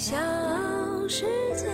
[0.00, 0.16] 小
[1.08, 1.66] 世界。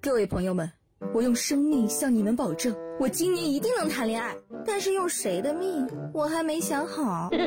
[0.00, 0.70] 各位朋友们，
[1.12, 4.34] 我用生命向你们保证，我今年一定能谈恋爱。
[4.64, 7.30] 但是用谁的命，我还没想好。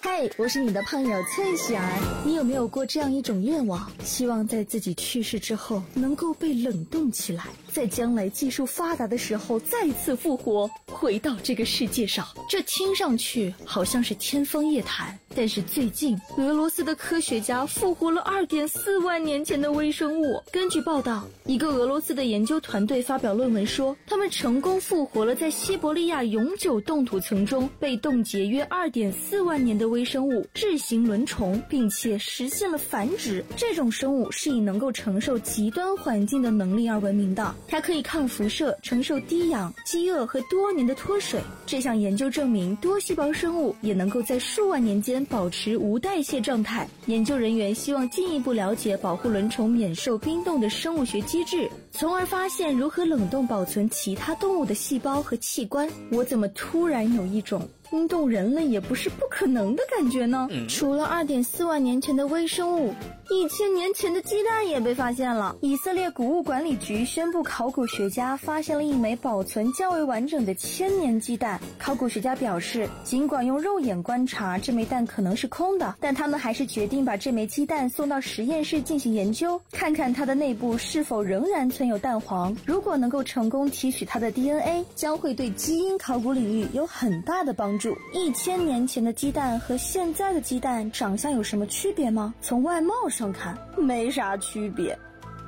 [0.00, 2.22] 嗨，我是你的胖友翠雪儿。
[2.24, 3.90] 你有没有过这样一种愿望？
[4.02, 12.26] 希望在自己去世之后能够被冷冻起来，在将来技术发达的时候再次复活，回到这个世界上。
[12.48, 15.16] 这听上去好像是天方夜谭。
[15.34, 20.42] 但是最近，俄罗斯的科学家复活了二点四万年前的微生物。
[20.50, 33.42] 根据报道，一个俄罗斯的研究团队发表论文说，他们成功复活了在西伯利亚永久冻土层中被冻结约二点四万年的微生物智型轮虫，并且实现了繁殖。
[33.56, 41.40] 这种生物是以能够承受极端环境的能力而闻名的，它可以抗辐射、承受低氧、饥饿和多年的脱水。
[41.64, 45.22] 这项研究证明，多细胞生物也能够在数万年间。
[45.26, 46.86] 保持无代谢状态。
[47.06, 55.88] 研究人员希望进一步了解保护轮虫免受冰冻的生物学机制，从而发现如何冷冻保保存其他动物的细胞和器官。
[56.10, 57.62] 我怎么突然有一种？
[57.92, 60.48] 冰冻人类也不是不可能的感觉呢。
[60.66, 62.94] 除了二点四万年前的微生物，
[63.28, 65.54] 一千年前的鸡蛋也被发现了。
[65.60, 71.60] 以色列谷物管理局宣布，考古学家发现了一枚保存较为完整的千年鸡蛋。
[71.78, 82.56] 考古学家表示，尽管用肉眼观察这枚蛋可能是空的，但他们还是决定把这枚鸡蛋送到实验室进行研究，看看它的内部是否仍然存有蛋黄。
[82.64, 87.81] 如果能够成功提取它的 DNA，将会对基因考古领域有很大的帮助。
[88.12, 92.34] 一千年前的鸡蛋和现在的鸡蛋长相有什么区别吗？
[92.40, 94.98] 从外貌上看，没啥区别。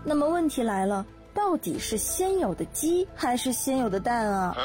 [0.04, 1.04] 那么问题来了。
[1.34, 4.56] 到底是先有的鸡还是先有的蛋啊？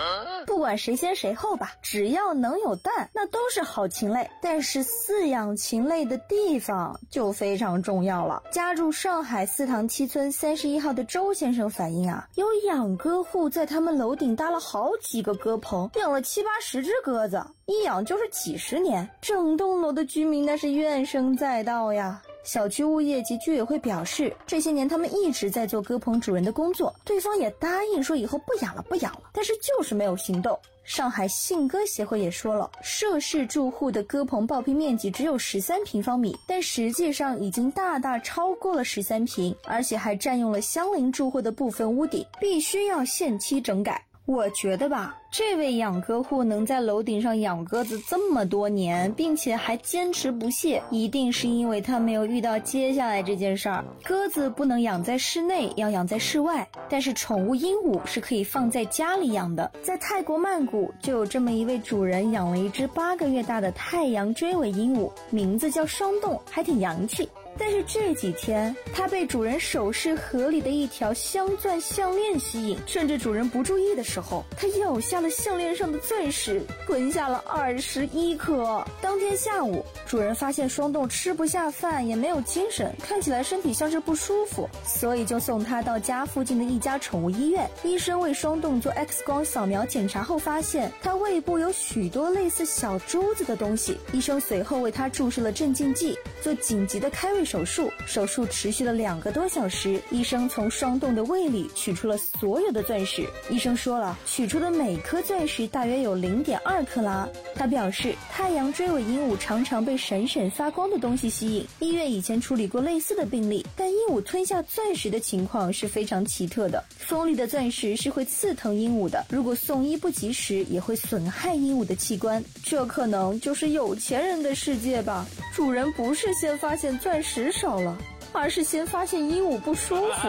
[0.45, 4.29] 不管谁先谁后吧，只要能有蛋，那都是好禽类。
[4.41, 8.41] 但是饲养禽类的地方就非常重要了。
[8.51, 22.21] 家住上海四塘七村三十一号的周先生反映啊，有养鸽户在他们楼顶搭了好几个鸽棚，养了七八十只鸽子，一养就是几十年，整栋楼的居民那是怨声载道呀。
[22.43, 30.57] 小区物业及居委会表示，这些年他们一直在做鸽棚主人的工作，对方也答应说以后不养了不养了，但是就是没有行动。
[30.83, 44.03] 上海信鸽协会也说了，涉事住户的鸽棚报批面积只有十三平方米，但实际上已经大大超过了十三平，而且还占用了相邻住户的部分屋顶，必须要限期整改。
[44.29, 53.83] 我觉得吧，这位养鸽户能在楼顶上养鸽子这么多年，并且还坚持不懈，一定是因为他没有遇到接下来这件事儿。
[54.03, 56.69] 鸽子不能养在室内，要养在室外。
[56.87, 59.71] 但是宠物鹦鹉是可以放在家里养的。
[59.81, 67.27] 在泰国曼谷，就有这么一位主人养了一只八个月大的太阳追尾鹦鹉，名字叫霜冻，还挺洋气。
[67.59, 78.81] 但是这几天，它被主人首饰盒里的一条镶钻项链吸引，趁着主人不注意的时候，它咬下了项链上的钻石，吞下了二十一颗。
[79.01, 87.69] 当天下午，主人发现双洞吃不下饭，也没有精神，看起来身体像是不舒服，所以就送它到家附近的一家宠物医院。
[87.83, 93.97] 医生为双洞做 X 光扫描检查后，发现它胃部有许多类似小珠子的东西。
[94.13, 97.48] 医生随后为它注射了镇静剂，做紧急的开胃。
[97.49, 103.27] 手术手术持续了两个多小时，医生从霜冻的胃里取出了所有的钻石。
[103.49, 107.27] 医生说了，取出的每颗钻石大约有零点二克拉。
[107.55, 111.65] 他表示，太阳追尾鹦鹉常常被闪闪发光的东西吸引。
[111.79, 116.83] 医院以前处理过类似的病例，但鹦鹉吞下钻石的情况是非常奇特的。
[116.99, 122.43] 锋利的钻石是会刺疼鹦鹉的，如果送医不及时，也会损害鹦鹉的器官。
[122.63, 125.25] 这可能就是有钱人的世界吧？
[125.51, 127.38] 主人不是先发现钻石。
[127.39, 127.97] 食少了，
[128.33, 130.27] 而是先发现鹦鹉不舒服。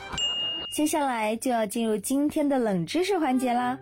[0.72, 3.78] 接下来就要进入今天的冷知识环节啦。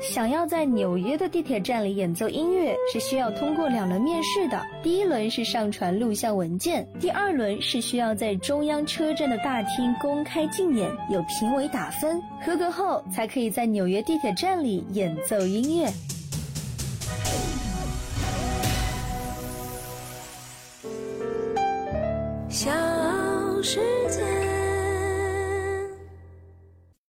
[0.00, 4.60] 想要在纽约的地铁站里演奏音乐，是需要通过两轮面试的。
[4.82, 15.88] 第一轮是上传录像文件，第二轮是需要在中央车站的大厅公开竞演，有评委打分，合格后才可以在纽约地铁站里演奏音乐。